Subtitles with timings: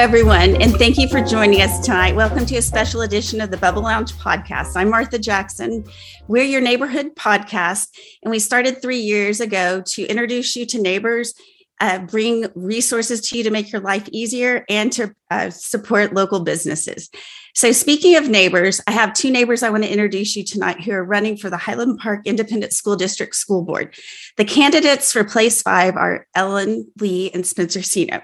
[0.00, 2.16] everyone, and thank you for joining us tonight.
[2.16, 4.72] Welcome to a special edition of the Bubble Lounge podcast.
[4.74, 5.84] I'm Martha Jackson.
[6.26, 7.88] We're your neighborhood podcast,
[8.22, 11.34] and we started three years ago to introduce you to neighbors,
[11.80, 16.40] uh, bring resources to you to make your life easier, and to uh, support local
[16.40, 17.10] businesses.
[17.54, 20.92] So, speaking of neighbors, I have two neighbors I want to introduce you tonight who
[20.92, 23.94] are running for the Highland Park Independent School District School Board.
[24.38, 28.22] The candidates for place five are Ellen Lee and Spencer Siino.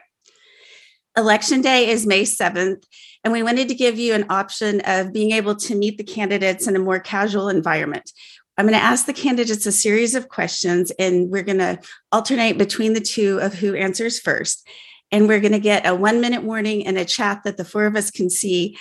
[1.17, 2.85] Election day is May 7th,
[3.25, 6.67] and we wanted to give you an option of being able to meet the candidates
[6.67, 8.13] in a more casual environment.
[8.59, 11.79] I'm going to ask the candidates a series of questions, and we're going to
[12.13, 14.69] alternate between the two of who answers first.
[15.11, 17.87] And we're going to get a one minute warning and a chat that the four
[17.87, 18.77] of us can see.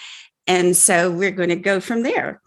[0.45, 2.41] And so we're going to go from there.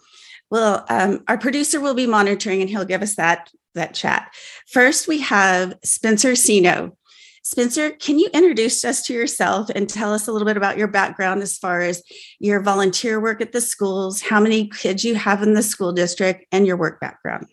[0.51, 4.35] Well, um, our producer will be monitoring and he'll give us that, that chat.
[4.67, 6.97] First, we have Spencer Siino.
[7.43, 10.89] Spencer, can you introduce us to yourself and tell us a little bit about your
[10.89, 12.03] background as far as
[12.39, 16.47] your volunteer work at the schools, how many kids you have in the school district,
[16.53, 17.47] and your work background?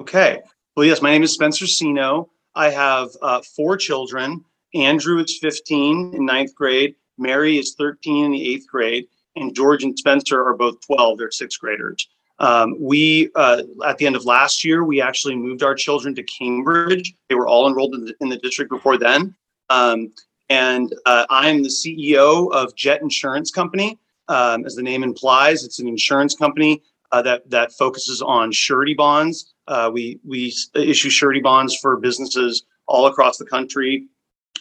[0.00, 0.40] Okay.
[0.76, 2.28] Well, yes, my name is Spencer Siino.
[2.54, 4.44] I have uh, four children.
[4.74, 9.84] Andrew is 15 in ninth grade, Mary is 13 in the eighth grade, and George
[9.84, 11.18] and Spencer are both 12.
[11.18, 12.08] They're sixth graders.
[12.38, 16.22] Um, we, uh, at the end of last year, we actually moved our children to
[16.24, 17.14] Cambridge.
[17.28, 19.34] They were all enrolled in the, in the district before then.
[19.70, 20.12] Um,
[20.48, 23.98] and uh, I'm the CEO of Jet Insurance Company.
[24.28, 26.82] Um, as the name implies, it's an insurance company
[27.12, 29.54] uh, that that focuses on surety bonds.
[29.68, 34.06] Uh, we we issue surety bonds for businesses all across the country,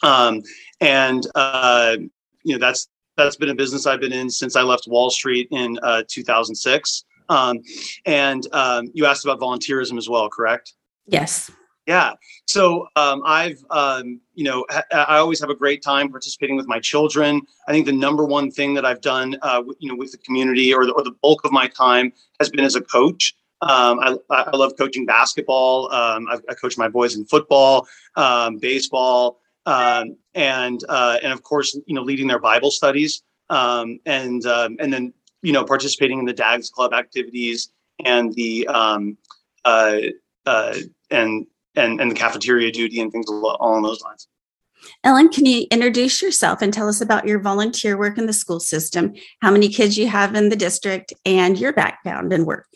[0.03, 0.41] um,
[0.81, 1.95] and uh,
[2.43, 5.47] you know that's that's been a business I've been in since I left Wall Street
[5.51, 7.05] in uh, 2006.
[7.29, 7.59] Um,
[8.05, 10.73] and um, you asked about volunteerism as well, correct?
[11.05, 11.51] Yes.
[11.85, 12.13] Yeah.
[12.45, 16.67] So um, I've, um, you know, ha- I always have a great time participating with
[16.67, 17.41] my children.
[17.67, 20.17] I think the number one thing that I've done, uh, w- you know, with the
[20.19, 23.35] community or the, or the bulk of my time has been as a coach.
[23.61, 25.91] Um, I, I love coaching basketball.
[25.93, 31.43] Um, I, I coach my boys in football, um, baseball, um, and uh, and of
[31.43, 33.23] course, you know, leading their Bible studies.
[33.49, 37.71] Um, and um, and then you know, participating in the DAGS club activities
[38.03, 39.17] and the um,
[39.65, 39.97] uh,
[40.45, 40.75] uh,
[41.11, 41.45] and
[41.75, 44.27] and and the cafeteria duty and things along those lines.
[45.03, 48.59] Ellen, can you introduce yourself and tell us about your volunteer work in the school
[48.59, 52.67] system, how many kids you have in the district, and your background and work?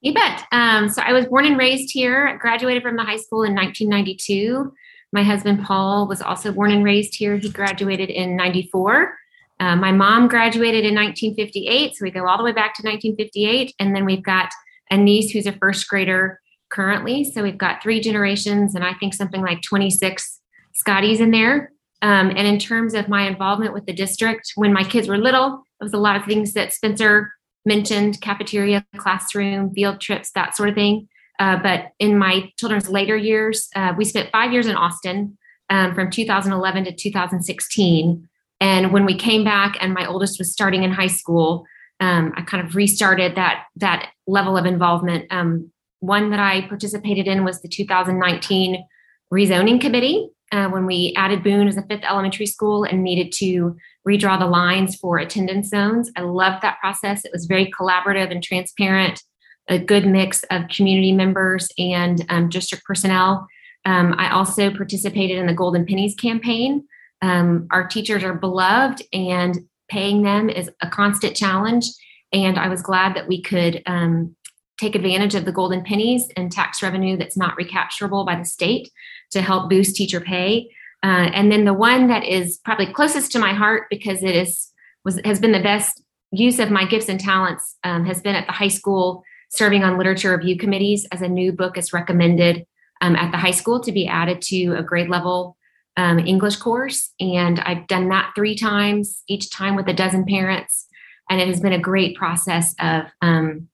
[0.00, 0.44] You bet.
[0.52, 4.72] Um, so I was born and raised here, graduated from the high school in 1992.
[5.12, 7.36] My husband Paul was also born and raised here.
[7.36, 9.16] He graduated in 94.
[9.58, 13.74] Uh, my mom graduated in 1958, so we go all the way back to 1958.
[13.78, 14.50] And then we've got
[14.90, 16.40] a niece who's a first grader
[16.70, 17.24] currently.
[17.24, 20.40] So we've got three generations, and I think something like 26
[20.74, 21.72] Scotties in there.
[22.02, 25.62] Um, and in terms of my involvement with the district, when my kids were little,
[25.80, 27.32] it was a lot of things that Spencer
[27.64, 31.08] mentioned cafeteria, classroom, field trips, that sort of thing.
[31.38, 35.36] Uh, but in my children's later years, uh, we spent five years in Austin
[35.70, 38.28] um, from 2011 to 2016.
[38.60, 41.64] And when we came back and my oldest was starting in high school,
[42.00, 45.26] um, I kind of restarted that that level of involvement.
[45.30, 48.84] Um, one that I participated in was the 2019
[49.32, 53.76] rezoning committee uh, when we added Boone as a fifth elementary school and needed to
[54.06, 56.10] redraw the lines for attendance zones.
[56.16, 57.24] I loved that process.
[57.24, 59.22] It was very collaborative and transparent,
[59.68, 63.46] a good mix of community members and um, district personnel.
[63.84, 66.86] Um, I also participated in the Golden Pennies campaign,
[67.22, 71.86] um, our teachers are beloved, and paying them is a constant challenge.
[72.32, 74.34] And I was glad that we could um,
[74.78, 78.90] take advantage of the golden pennies and tax revenue that's not recapturable by the state
[79.30, 80.70] to help boost teacher pay.
[81.02, 84.72] Uh, and then the one that is probably closest to my heart because it is
[85.04, 88.46] was has been the best use of my gifts and talents um, has been at
[88.46, 92.66] the high school serving on literature review committees as a new book is recommended
[93.00, 95.56] um, at the high school to be added to a grade level
[95.96, 97.12] um, English course.
[97.20, 100.86] And I've done that three times, each time with a dozen parents.
[101.30, 103.68] And it has been a great process of um,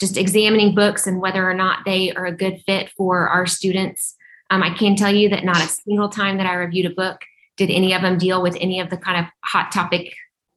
[0.00, 4.14] just examining books and whether or not they are a good fit for our students.
[4.50, 7.22] Um, I can tell you that not a single time that I reviewed a book
[7.56, 10.12] did any of them deal with any of the kind of hot topic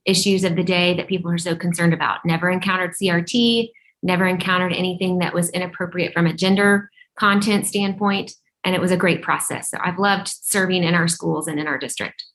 [0.06, 2.25] issues of the day that people are so concerned about.
[2.25, 3.69] Never encountered CRT,
[4.04, 8.33] never encountered anything that was inappropriate from a gender content standpoint
[8.68, 9.69] and it was a great process.
[9.69, 12.25] So I've loved serving in our schools and in our district.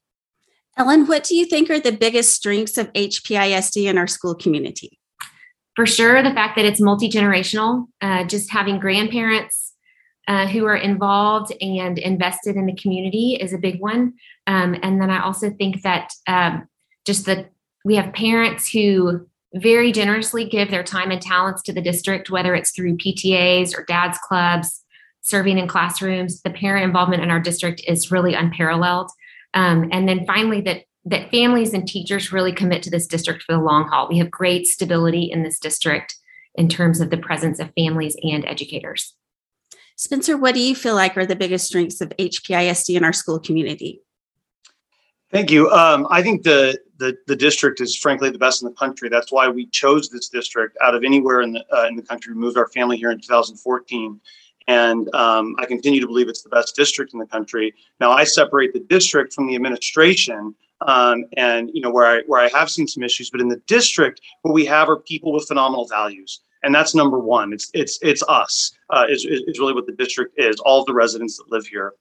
[0.79, 4.99] Ellen, what do you think are the biggest strengths of HPISD in our school community?
[5.77, 9.75] For sure, the fact that it's multi generational, uh, just having grandparents
[10.27, 14.15] uh, who are involved and invested in the community is a big one.
[14.47, 16.67] Um, and then I also think that um,
[17.05, 17.51] just the
[17.85, 22.55] we have parents who very generously give their time and talents to the district, whether
[22.55, 24.82] it's through PTAs or dads clubs,
[25.23, 26.43] serving in classrooms.
[26.43, 29.11] The parent involvement in our district is really unparalleled.
[29.55, 33.53] Um, and then finally, that that families and teachers really commit to this district for
[33.53, 34.09] the long haul.
[34.09, 36.15] We have great stability in this district
[36.55, 39.15] in terms of the presence of families and educators.
[39.97, 43.41] Spencer, what do you feel like are the biggest strengths of HPISD in our school
[43.41, 44.01] community?
[45.33, 45.71] Thank you.
[45.71, 49.09] Um, I think the, the the district is frankly the best in the country.
[49.09, 52.35] That's why we chose this district out of anywhere in the uh, in the country.
[52.35, 54.21] We moved our family here in 2014,
[54.69, 57.75] and um, I continue to believe it's the best district in the country.
[58.01, 60.55] Now I separate the district from the administration,
[60.87, 63.63] um, and you know where I where I have seen some issues, but in the
[63.67, 67.53] district, what we have are people with phenomenal values, and that's number one.
[67.53, 68.73] It's it's it's us.
[68.91, 70.57] Uh, is is really what the district is.
[70.61, 71.95] All the residents that live here,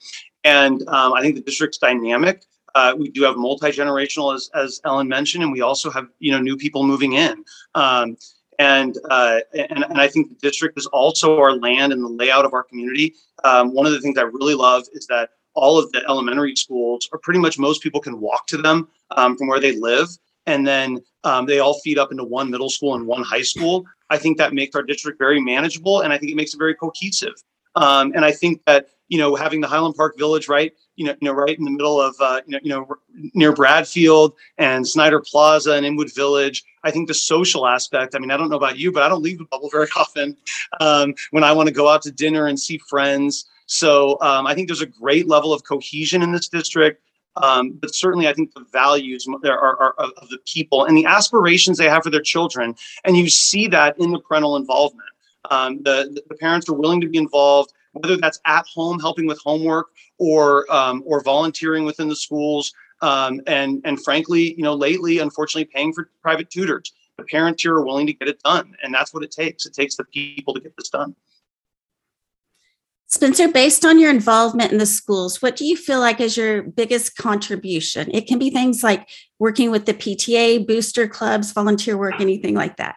[0.44, 2.44] and um, I think the district's dynamic.
[2.74, 6.31] Uh, we do have multi generational, as as Ellen mentioned, and we also have you
[6.31, 7.44] know new people moving in.
[7.75, 8.18] Um,
[8.59, 12.45] and, uh, and and I think the district is also our land and the layout
[12.45, 13.15] of our community.
[13.44, 17.09] Um, one of the things I really love is that all of the elementary schools
[17.12, 20.07] are pretty much most people can walk to them um, from where they live,
[20.45, 23.86] and then um, they all feed up into one middle school and one high school.
[24.09, 26.75] I think that makes our district very manageable, and I think it makes it very
[26.75, 27.36] cohesive.
[27.75, 31.15] Um, and I think that you know having the Highland Park Village right, you know,
[31.21, 32.88] you know, right in the middle of uh, you know, you know,
[33.33, 36.63] near Bradfield and Snider Plaza and Inwood Village.
[36.83, 38.15] I think the social aspect.
[38.15, 40.38] I mean, I don't know about you, but I don't leave the bubble very often.
[40.79, 44.53] Um, when I want to go out to dinner and see friends, so um, I
[44.53, 47.01] think there's a great level of cohesion in this district.
[47.38, 51.06] Um, but certainly, I think the values are, are, are, of the people and the
[51.06, 52.75] aspirations they have for their children,
[53.06, 55.07] and you see that in the parental involvement.
[55.50, 59.40] Um, the, the parents are willing to be involved, whether that's at home helping with
[59.40, 65.20] homework or um, or volunteering within the schools, um, and and frankly, you know, lately,
[65.20, 66.94] unfortunately, paying for private tutors.
[67.18, 69.66] The parents here are willing to get it done, and that's what it takes.
[69.66, 71.16] It takes the people to get this done.
[73.12, 76.64] Spencer, based on your involvement in the schools, what do you feel like is your
[76.64, 78.10] biggest contribution?
[78.14, 82.78] It can be things like working with the PTA, booster clubs, volunteer work, anything like
[82.78, 82.96] that.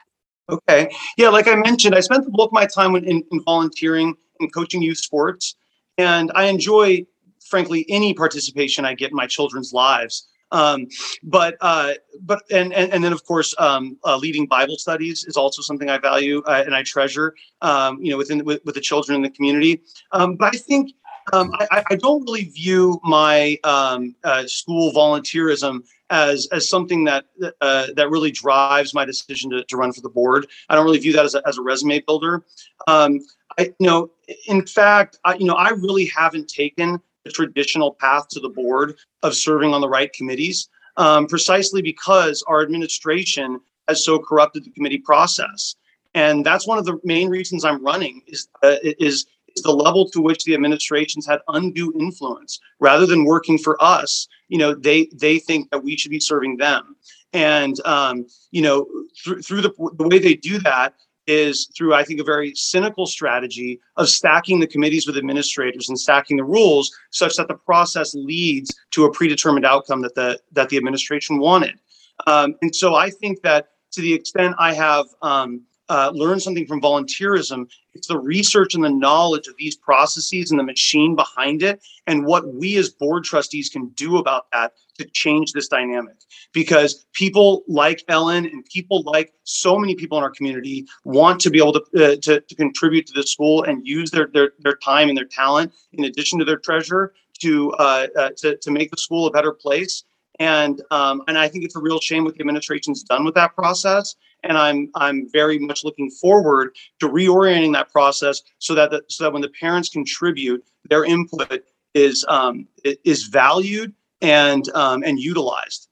[0.49, 0.91] Okay.
[1.17, 4.52] Yeah, like I mentioned, I spent the bulk of my time in, in volunteering and
[4.52, 5.55] coaching youth sports.
[5.96, 7.06] And I enjoy,
[7.49, 10.29] frankly, any participation I get in my children's lives.
[10.52, 10.87] Um,
[11.23, 15.37] but uh, but and, and and then of course um, uh, leading Bible studies is
[15.37, 17.35] also something I value uh, and I treasure.
[17.61, 19.82] Um, you know, within with, with, the children in the community.
[20.12, 20.93] Um, but I think
[21.32, 25.81] um, I, I, don't really view my um, uh, school volunteerism
[26.14, 27.25] as as something that
[27.61, 30.46] uh, that really drives my decision to, to run for the board.
[30.69, 32.44] I don't really view that as a, as a resume builder.
[32.87, 33.20] Um,
[33.58, 34.11] I, you know,
[34.46, 38.94] in fact, I, you know, I really haven't taken the traditional path to the board
[39.22, 44.70] of serving on the right committees, um, precisely because our administration has so corrupted the
[44.70, 45.75] committee process.
[46.14, 49.26] And that's one of the main reasons I'm running is uh, is
[49.56, 54.28] is the level to which the administrations had undue influence rather than working for us
[54.49, 56.96] you know they they think that we should be serving them.
[57.32, 58.87] And um, you know
[59.23, 60.94] through, through the, the way they do that
[61.26, 65.98] is through i think a very cynical strategy of stacking the committees with administrators and
[65.98, 70.69] stacking the rules such that the process leads to a predetermined outcome that the that
[70.69, 71.79] the administration wanted.
[72.27, 76.67] Um, and so i think that to the extent i have um, uh, learn something
[76.67, 77.69] from volunteerism.
[77.93, 82.24] It's the research and the knowledge of these processes and the machine behind it, and
[82.24, 86.14] what we as board trustees can do about that to change this dynamic.
[86.53, 91.50] Because people like Ellen and people like so many people in our community want to
[91.50, 94.76] be able to, uh, to, to, contribute to the school and use their, their, their
[94.76, 98.91] time and their talent in addition to their treasure to, uh, uh to, to make
[98.91, 100.05] the school a better place.
[100.41, 103.55] And um, and I think it's a real shame what the administration's done with that
[103.55, 109.03] process and I'm I'm very much looking forward to reorienting that process so that the,
[109.08, 111.64] so that when the parents contribute, their input
[111.94, 115.88] is um, is valued and um, and utilized.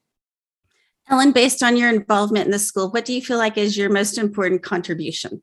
[1.08, 3.90] Ellen, based on your involvement in the school, what do you feel like is your
[3.90, 5.42] most important contribution?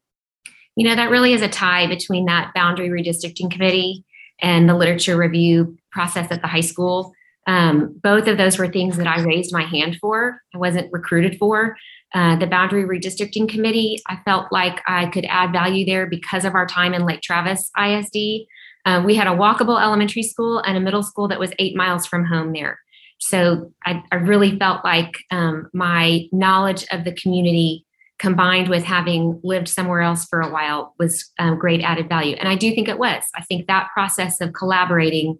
[0.76, 4.06] You know, that really is a tie between that boundary redistricting committee
[4.42, 7.14] and the literature review process at the high school.
[7.48, 10.42] Um, both of those were things that I raised my hand for.
[10.54, 11.76] I wasn't recruited for,
[12.14, 14.00] uh, the Boundary Redistricting Committee.
[14.08, 17.70] I felt like I could add value there because of our time in Lake Travis
[17.80, 18.48] ISD.
[18.86, 22.06] Uh, we had a walkable elementary school and a middle school that was eight miles
[22.06, 22.80] from home there.
[23.20, 27.86] So I, I really felt like um, my knowledge of the community
[28.18, 32.36] combined with having lived somewhere else for a while was um, great added value.
[32.38, 33.24] And I do think it was.
[33.36, 35.40] I think that process of collaborating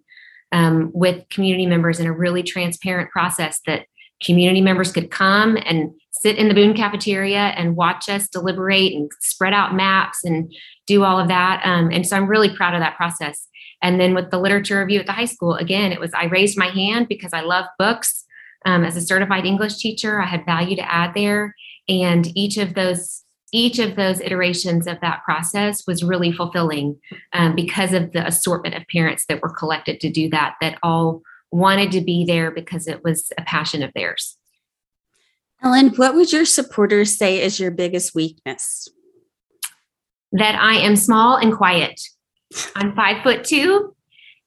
[0.52, 3.86] um, with community members in a really transparent process that
[4.22, 9.10] community members could come and sit in the Boone cafeteria and watch us deliberate and
[9.20, 10.52] spread out maps and
[10.86, 11.62] do all of that.
[11.64, 13.46] Um, and so I'm really proud of that process.
[13.82, 16.58] And then with the literature review at the high school, again, it was I raised
[16.58, 18.26] my hand because I love books.
[18.66, 21.54] Um, as a certified English teacher, I had value to add there,
[21.88, 26.98] and each of those each of those iterations of that process was really fulfilling
[27.32, 31.22] um, because of the assortment of parents that were collected to do that that all
[31.50, 34.36] wanted to be there because it was a passion of theirs.
[35.62, 38.88] Ellen, what would your supporters say is your biggest weakness?
[40.32, 42.00] That I am small and quiet.
[42.76, 43.94] I'm five foot two,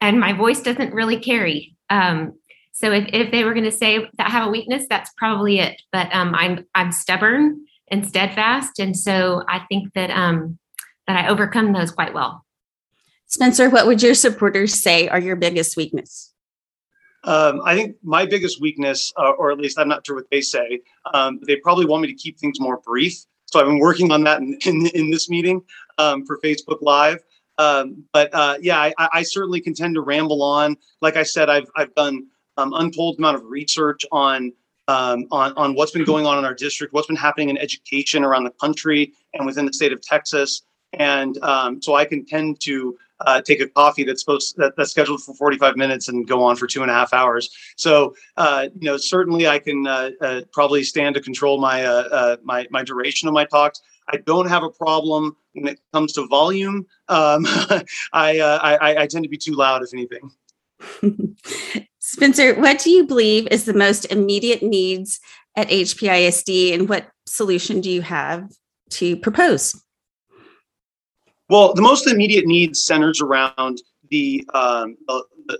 [0.01, 1.75] and my voice doesn't really carry.
[1.89, 2.33] Um,
[2.71, 5.59] so if, if they were going to say that I have a weakness, that's probably
[5.59, 5.81] it.
[5.91, 10.57] But um, I'm I'm stubborn and steadfast, and so I think that um,
[11.07, 12.43] that I overcome those quite well.
[13.27, 16.33] Spencer, what would your supporters say are your biggest weakness?
[17.23, 20.41] Um, I think my biggest weakness, uh, or at least I'm not sure what they
[20.41, 20.81] say,
[21.13, 23.15] um, they probably want me to keep things more brief.
[23.45, 25.61] So I've been working on that in, in, in this meeting
[25.99, 27.19] um, for Facebook Live.
[27.59, 30.75] Um, but uh, yeah, I, I, certainly can tend to ramble on.
[31.01, 32.25] Like I said, I've, I've done
[32.57, 34.51] um, untold amount of research on,
[34.87, 38.23] um, on, on what's been going on in our district, what's been happening in education
[38.23, 40.63] around the country and within the state of Texas.
[40.93, 41.37] And
[41.81, 45.33] so I can tend to uh, take a coffee that's supposed that, that's scheduled for
[45.33, 47.49] 45 minutes and go on for two and a half hours.
[47.77, 52.03] So uh, you know, certainly I can uh, uh probably stand to control my uh,
[52.11, 53.81] uh, my my duration of my talks.
[54.09, 56.85] I don't have a problem when it comes to volume.
[57.07, 57.45] Um,
[58.13, 60.31] I, I I tend to be too loud, if anything.
[61.99, 65.19] Spencer, what do you believe is the most immediate needs
[65.55, 68.51] at HPISD, and what solution do you have
[68.91, 69.79] to propose?
[71.49, 74.97] Well, the most immediate need centers around the, um,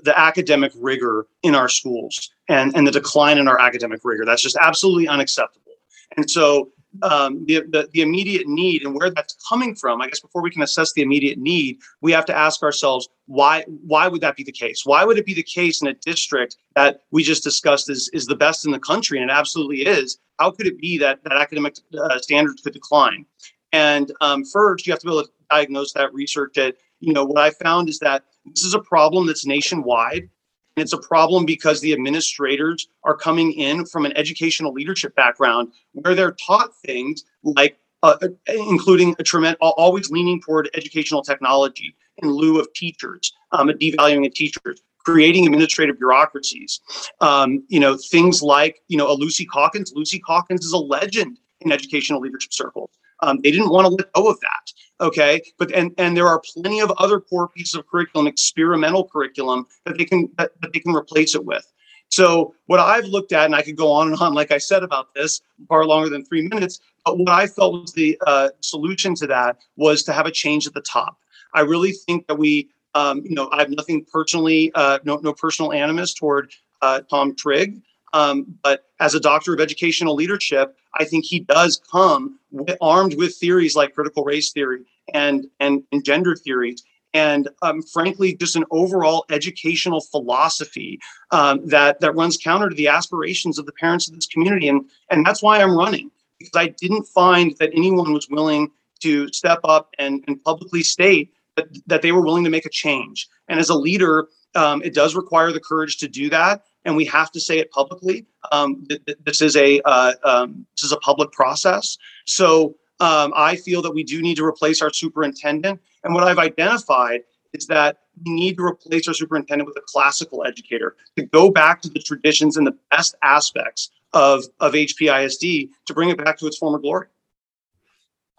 [0.04, 4.26] the, academic rigor in our schools and and the decline in our academic rigor.
[4.26, 5.74] That's just absolutely unacceptable.
[6.18, 6.70] And so
[7.02, 10.52] um, the, the, the immediate need and where that's coming from, I guess before we
[10.52, 14.44] can assess the immediate need, we have to ask ourselves why why would that be
[14.44, 14.86] the case?
[14.86, 18.26] Why would it be the case in a district that we just discussed is is
[18.26, 20.20] the best in the country and it absolutely is?
[20.40, 23.26] How could it be that that academic uh, standards could decline?
[23.72, 26.54] And um, first, you have to be able to diagnose that research.
[26.56, 30.30] That you know what I found is that this is a problem that's nationwide.
[30.76, 35.72] And it's a problem because the administrators are coming in from an educational leadership background
[35.92, 38.16] where they're taught things like, uh,
[38.48, 44.34] including a tremendous, always leaning toward educational technology in lieu of teachers, um, devaluing of
[44.34, 46.82] teachers, creating administrative bureaucracies.
[47.22, 49.94] Um, you know, things like, you know, a Lucy Calkins.
[49.96, 52.90] Lucy Calkins is a legend in educational leadership circles.
[53.24, 54.66] Um, they didn't want to let go of that.
[55.02, 59.66] Okay, but and and there are plenty of other core pieces of curriculum, experimental curriculum
[59.86, 61.66] that they can that, that they can replace it with.
[62.10, 64.84] So what I've looked at, and I could go on and on, like I said
[64.84, 66.80] about this, far longer than three minutes.
[67.06, 70.68] But what I felt was the uh, solution to that was to have a change
[70.68, 71.18] at the top.
[71.54, 75.34] I really think that we, um, you know, I have nothing personally, uh, no no
[75.34, 77.82] personal animus toward uh, Tom Trigg.
[78.14, 83.16] Um, but as a doctor of educational leadership, I think he does come with, armed
[83.18, 84.82] with theories like critical race theory
[85.14, 91.00] and and, and gender theories, and um, frankly, just an overall educational philosophy
[91.32, 94.86] um, that that runs counter to the aspirations of the parents of this community, and
[95.10, 98.70] and that's why I'm running because I didn't find that anyone was willing
[99.02, 102.70] to step up and, and publicly state that, that they were willing to make a
[102.70, 103.28] change.
[103.48, 107.06] And as a leader, um, it does require the courage to do that and we
[107.06, 108.26] have to say it publicly.
[108.52, 111.98] Um, th- th- this is a uh, um, this is a public process.
[112.26, 115.82] So um, I feel that we do need to replace our superintendent.
[116.04, 117.22] And what I've identified
[117.54, 121.82] is that we need to replace our superintendent with a classical educator to go back
[121.82, 126.48] to the traditions and the best aspects of of HPISD to bring it back to
[126.48, 127.08] its former glory.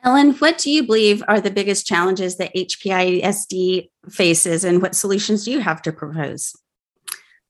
[0.05, 5.45] Ellen, what do you believe are the biggest challenges that HPISD faces, and what solutions
[5.47, 6.55] do you have to propose?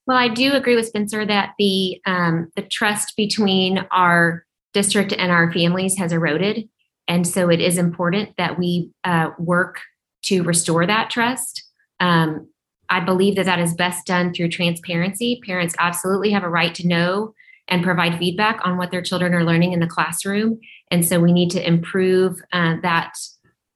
[0.07, 5.33] Well, I do agree with Spencer that the um, the trust between our district and
[5.33, 6.69] our families has eroded,
[7.09, 9.81] and so it is important that we uh, work
[10.25, 11.63] to restore that trust.
[12.01, 12.49] Um,
[12.91, 15.41] I believe that that is best done through transparency.
[15.47, 17.35] Parents absolutely have a right to know
[17.69, 21.33] and provide feedback on what their children are learning in the classroom, and so we
[21.33, 23.15] need to improve uh, that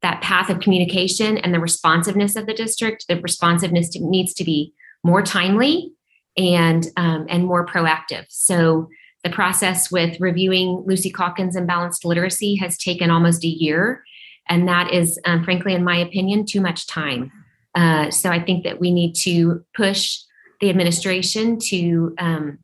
[0.02, 3.06] that path of communication and the responsiveness of the district.
[3.08, 5.92] The responsiveness to, needs to be more timely
[6.38, 8.24] and um, and more proactive.
[8.28, 8.88] So
[9.24, 14.04] the process with reviewing Lucy Calkins and balanced literacy has taken almost a year,
[14.48, 17.32] and that is, um, frankly, in my opinion, too much time.
[17.74, 20.20] Uh, so I think that we need to push
[20.60, 22.58] the administration to um,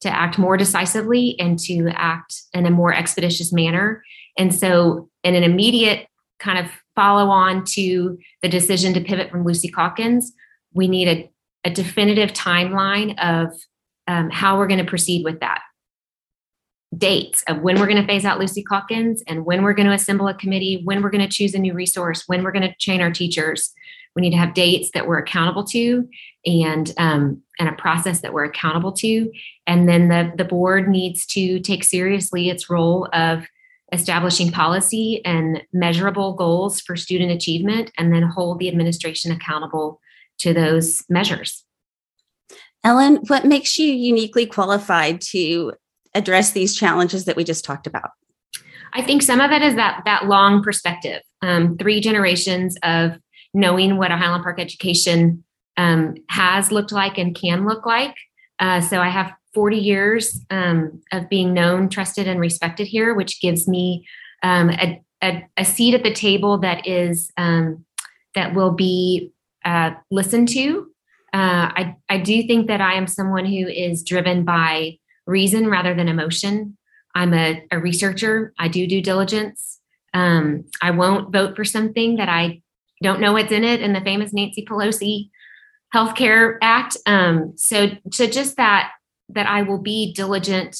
[0.00, 4.02] to act more decisively and to act in a more expeditious manner.
[4.38, 6.06] And so, in an immediate
[6.38, 10.32] kind of follow on to the decision to pivot from Lucy Calkins,
[10.72, 11.29] we need a,
[11.64, 13.52] a definitive timeline of
[14.06, 15.60] um, how we're going to proceed with that.
[16.96, 19.94] Dates of when we're going to phase out Lucy Calkins and when we're going to
[19.94, 22.74] assemble a committee, when we're going to choose a new resource, when we're going to
[22.80, 23.72] train our teachers.
[24.16, 26.08] We need to have dates that we're accountable to
[26.44, 29.30] and um, and a process that we're accountable to.
[29.68, 33.46] And then the, the board needs to take seriously its role of
[33.92, 40.00] establishing policy and measurable goals for student achievement, and then hold the administration accountable
[40.40, 41.64] to those measures.
[42.82, 45.72] Ellen, what makes you uniquely qualified to
[46.14, 48.10] address these challenges that we just talked about?
[48.92, 53.18] I think some of it is that that long perspective, um, three generations of
[53.54, 55.44] knowing what a Highland Park education
[55.76, 58.14] um, has looked like and can look like.
[58.58, 63.40] Uh, so I have 40 years um, of being known, trusted, and respected here, which
[63.40, 64.06] gives me
[64.42, 67.84] um, a, a, a, seat at the table that is um,
[68.34, 69.32] that will be
[69.64, 69.92] uh,
[70.46, 70.86] to.
[71.32, 75.94] Uh, I, I do think that I am someone who is driven by reason rather
[75.94, 76.76] than emotion.
[77.14, 78.52] I'm a, a researcher.
[78.58, 79.80] I do due diligence.
[80.12, 82.62] Um, I won't vote for something that I
[83.02, 85.30] don't know what's in it in the famous Nancy Pelosi
[85.94, 86.96] Healthcare Act.
[87.06, 88.92] Um, so, so just that
[89.32, 90.76] that I will be diligent,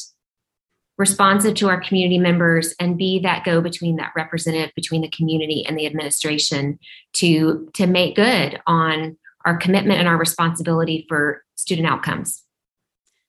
[1.01, 5.65] responsive to our community members, and be that go between that representative between the community
[5.67, 6.79] and the administration
[7.15, 9.17] to to make good on
[9.47, 12.45] our commitment and our responsibility for student outcomes.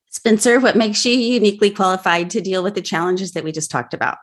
[0.09, 3.93] Spencer, what makes you uniquely qualified to deal with the challenges that we just talked
[3.93, 4.17] about?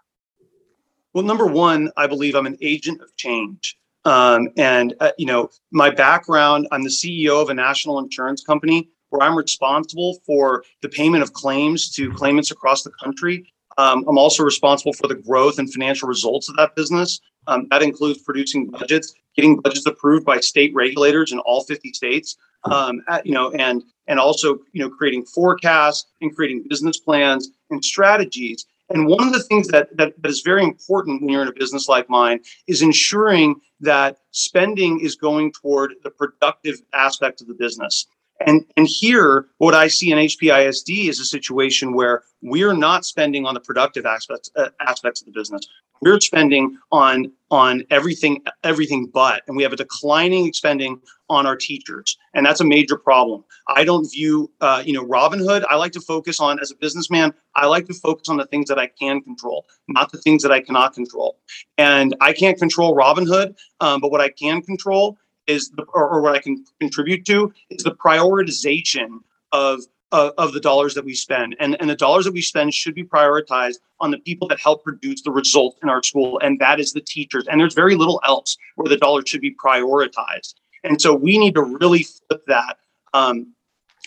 [1.15, 3.79] Well, number one, I believe I'm an agent of change.
[4.05, 8.91] Um, and, uh, you know, my background, I'm the CEO of a national insurance company
[9.11, 13.53] where I'm responsible for the payment of claims to claimants across the country.
[13.77, 17.21] Um, I'm also responsible for the growth and financial results of that business.
[17.47, 22.37] Um, that includes producing budgets, getting budgets approved by state regulators in all 50 states,
[22.65, 27.51] um, at, you know, and and also you know creating forecasts and creating business plans
[27.71, 28.67] and strategies.
[28.91, 31.53] And one of the things that, that, that is very important when you're in a
[31.53, 37.55] business like mine is ensuring that spending is going toward the productive aspect of the
[37.55, 38.07] business.
[38.47, 43.45] And, and here, what I see in HPISD is a situation where we're not spending
[43.47, 45.67] on the productive aspects uh, aspects of the business.
[46.01, 51.57] We're spending on on everything everything but, and we have a declining spending on our
[51.57, 53.45] teachers, and that's a major problem.
[53.67, 55.65] I don't view uh, you know Robin Hood.
[55.69, 57.35] I like to focus on as a businessman.
[57.57, 60.53] I like to focus on the things that I can control, not the things that
[60.53, 61.39] I cannot control.
[61.77, 66.09] And I can't control Robin Hood, um, but what I can control is the, or,
[66.09, 69.21] or what I can contribute to is the prioritization
[69.53, 69.81] of
[70.11, 71.55] of, of, the dollars that we spend.
[71.61, 74.83] And, and the dollars that we spend should be prioritized on the people that help
[74.83, 77.47] produce the results in our school, and that is the teachers.
[77.47, 80.55] And there's very little else where the dollars should be prioritized.
[80.83, 82.79] And so we need to really flip that
[83.13, 83.53] um,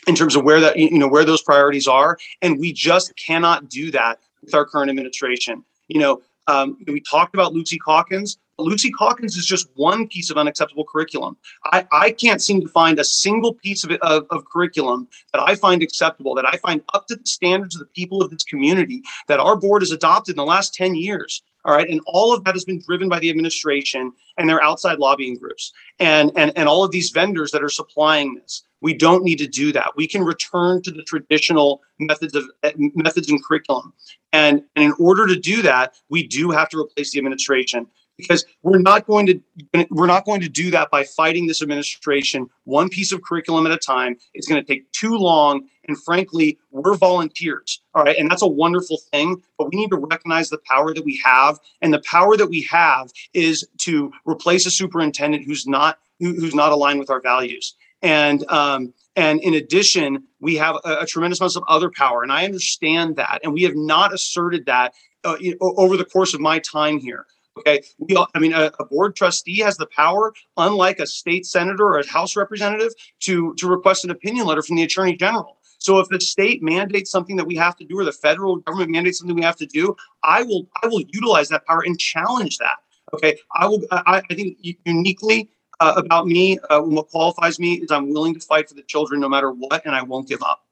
[0.08, 3.69] in terms of where that you know where those priorities are, and we just cannot
[3.69, 5.63] do that with our current administration.
[5.88, 8.38] You know, um, we talked about Lucy Calkins.
[8.62, 11.38] Lucy Calkins is just one piece of unacceptable curriculum.
[11.65, 15.56] I, I can't seem to find a single piece of, of, of curriculum that I
[15.56, 19.04] find acceptable, that I find up to the standards of the people of this community
[19.28, 21.41] that our board has adopted in the last 10 years.
[21.63, 21.88] All right.
[21.88, 25.71] And all of that has been driven by the administration and their outside lobbying groups
[26.00, 28.63] and, and, and all of these vendors that are supplying this.
[28.82, 29.91] We don't need to do that.
[29.95, 33.93] We can return to the traditional methods of eh, methods and curriculum.
[34.34, 37.86] And, and in order to do that, we do have to replace the administration
[38.22, 42.48] because we're not going to we're not going to do that by fighting this administration
[42.64, 46.58] one piece of curriculum at a time it's going to take too long and frankly
[46.72, 50.60] we're volunteers all right and that's a wonderful thing but we need to recognize the
[50.70, 55.46] power that we have and the power that we have is to replace a superintendent
[55.46, 60.78] who's not who's not aligned with our values and um, and in addition, we have
[60.86, 63.42] a, a, tremendous amount of other power, and I understand that.
[63.44, 67.26] And we have not asserted that uh, over the course of my time here.
[67.58, 71.46] Okay, we all, I mean, a, a, board trustee has the power, unlike a state
[71.46, 75.58] senator or a House representative, to to request an opinion letter from the Attorney General.
[75.78, 78.92] So if the state mandates something that we have to do, or the federal government
[78.92, 82.58] mandates something we have to do, I will I will utilize that power and challenge
[82.60, 82.78] that.
[83.14, 83.82] Okay, I will.
[83.92, 85.50] I, I think uniquely
[85.82, 89.20] uh, about me, uh, what qualifies me is I'm willing to fight for the children
[89.20, 90.64] no matter what, and I won't give up.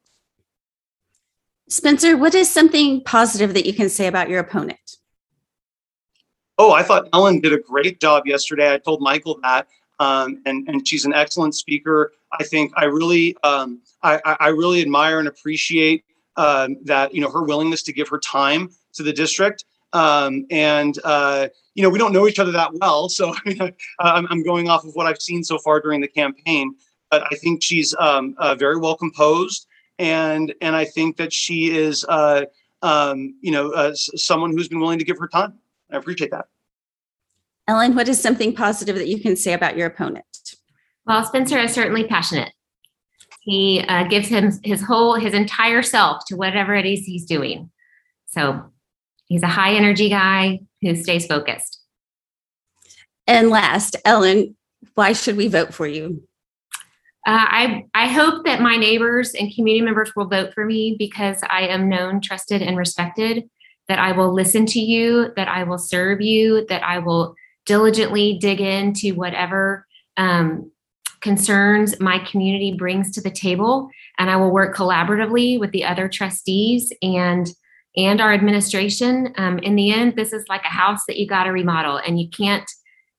[1.67, 4.98] Spencer, what is something positive that you can say about your opponent?
[6.59, 8.71] Oh, I thought Ellen did a great job yesterday.
[8.71, 9.67] I told Michael that.
[9.99, 12.13] Um, and, and she's an excellent speaker.
[12.31, 16.05] I think I really, um, I, I really admire and appreciate
[16.37, 19.65] um, that you know her willingness to give her time to the district.
[19.91, 23.33] Um, and uh, you know we don't know each other that well, so
[23.99, 26.75] I'm, I'm going off of what I've seen so far during the campaign.
[27.11, 29.67] But I think she's um, uh, very well composed,
[29.97, 32.45] and and I think that she is uh,
[32.83, 35.59] um, you know uh, someone who's been willing to give her time.
[35.91, 36.45] I appreciate that.
[37.67, 40.25] Ellen, what is something positive that you can say about your opponent?
[41.05, 42.51] Well, Spencer is certainly passionate.
[43.41, 47.71] He uh, gives him his whole, his entire self to whatever it is he's doing.
[48.27, 48.71] So
[49.25, 51.79] he's a high energy guy who stays focused.
[53.25, 54.55] And last, Ellen,
[54.95, 56.23] why should we vote for you?
[57.27, 61.39] Uh, I I hope that my neighbors and community members will vote for me because
[61.47, 63.49] I am known, trusted, and respected.
[63.89, 68.37] That I will listen to you, that I will serve you, that I will diligently
[68.39, 69.85] dig into whatever
[70.17, 70.71] um,
[71.21, 73.89] concerns my community brings to the table.
[74.17, 77.49] And i will work collaboratively with the other trustees and
[77.97, 79.33] and our administration.
[79.37, 82.19] Um, in the end this is like a house that you got to remodel and
[82.19, 82.69] you can't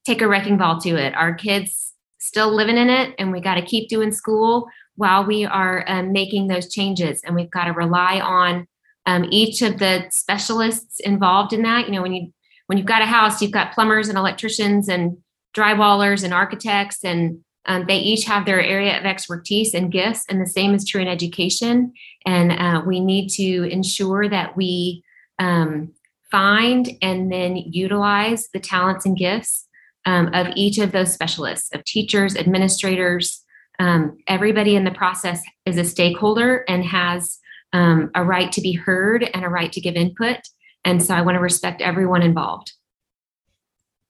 [0.07, 1.15] take a wrecking ball to it.
[1.15, 5.45] Our kids still living in it and we got to keep doing school while we
[5.45, 7.23] are um, making those changes.
[7.25, 8.67] And we've got to rely on
[9.11, 12.33] um, each of the specialists involved in that you know when you
[12.67, 15.19] when you've got a house, you've got plumbers and electricians and
[15.57, 20.25] drywallers and architects, and um, they each have their area of expertise and gifts.
[20.29, 21.93] And the same is true in education.
[22.25, 25.03] And uh, we need to ensure that we
[25.41, 25.93] um,
[26.31, 29.67] find and then utilize the talents and gifts
[30.07, 33.43] um, of each of those specialists, of teachers, administrators.
[33.81, 37.40] Um, everybody in the process is a stakeholder and has
[37.73, 40.39] um, a right to be heard and a right to give input.
[40.85, 42.73] And so I want to respect everyone involved.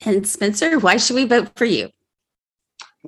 [0.04, 1.90] And Spencer, why should we vote for you?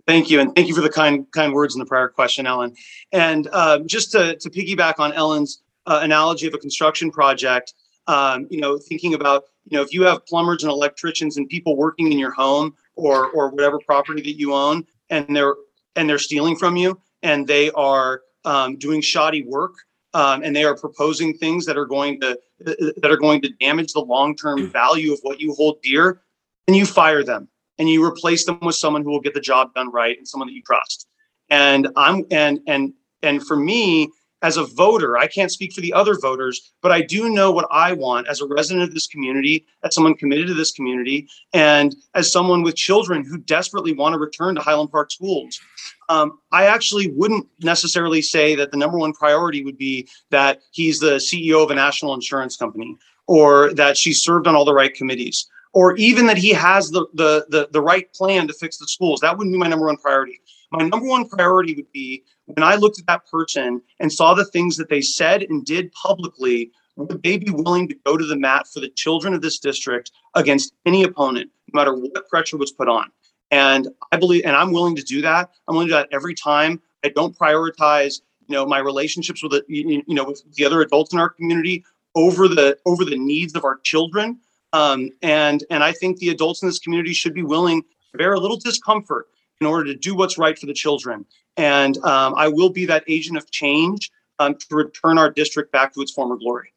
[0.06, 2.74] Thank you, and thank you for the kind kind words in the prior question, Ellen.
[3.12, 7.74] And uh, just to, to piggyback on Ellen's uh, analogy of a construction project,
[8.06, 11.76] um, you know, thinking about you know if you have plumbers and electricians and people
[11.76, 15.56] working in your home or or whatever property that you own, and they're
[15.94, 19.74] and they're stealing from you, and they are um, doing shoddy work,
[20.14, 23.92] um, and they are proposing things that are going to that are going to damage
[23.92, 26.22] the long-term value of what you hold dear,
[26.68, 27.48] and you fire them
[27.78, 30.48] and you replace them with someone who will get the job done right and someone
[30.48, 31.08] that you trust.
[31.50, 34.08] And I'm and and and for me,
[34.42, 37.68] as a voter, I can't speak for the other voters, but I do know what
[37.70, 41.94] I want as a resident of this community, as someone committed to this community, and
[42.14, 45.60] as someone with children who desperately want to return to Highland Park schools.
[46.08, 50.98] Um, I actually wouldn't necessarily say that the number one priority would be that he's
[50.98, 52.96] the CEO of a national insurance company
[53.28, 57.06] or that she served on all the right committees or even that he has the,
[57.14, 59.20] the, the, the right plan to fix the schools.
[59.20, 60.40] That wouldn't be my number one priority.
[60.72, 64.46] My number one priority would be when I looked at that person and saw the
[64.46, 68.36] things that they said and did publicly, would they be willing to go to the
[68.36, 72.72] mat for the children of this district against any opponent, no matter what pressure was
[72.72, 73.10] put on?
[73.50, 75.50] And I believe, and I'm willing to do that.
[75.68, 76.80] I'm willing to do that every time.
[77.04, 81.12] I don't prioritize, you know, my relationships with the, you know, with the other adults
[81.12, 84.38] in our community over the over the needs of our children.
[84.72, 88.32] Um, and and I think the adults in this community should be willing to bear
[88.32, 89.28] a little discomfort
[89.62, 91.24] in order to do what's right for the children.
[91.56, 95.94] And um, I will be that agent of change um, to return our district back
[95.94, 96.74] to its former glory.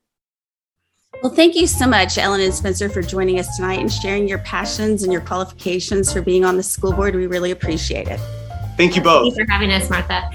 [1.24, 4.38] Well, thank you so much, Ellen and Spencer, for joining us tonight and sharing your
[4.39, 7.15] passions and your qualifications for being on the school board.
[7.15, 8.19] We really appreciate it.
[8.78, 9.24] Thank you both.
[9.24, 10.30] Thank you for having us, Martha.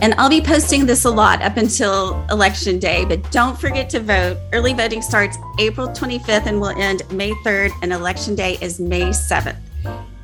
[0.00, 4.00] And I'll be posting this a lot up until election day, but don't forget to
[4.00, 4.38] vote.
[4.52, 9.08] Early voting starts April 25th and will end May 3rd, and election day is May
[9.08, 9.67] 7th.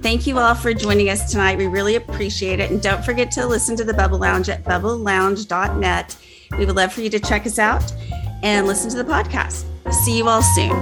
[0.05, 1.57] Thank you all for joining us tonight.
[1.57, 2.71] We really appreciate it.
[2.71, 6.17] And don't forget to listen to the Bubble Lounge at bubblelounge.net.
[6.59, 7.91] We would love for you to check us out
[8.43, 9.65] and listen to the podcast.
[9.95, 10.75] See you all soon.